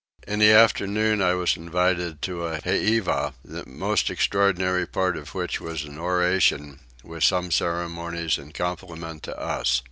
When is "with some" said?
7.03-7.51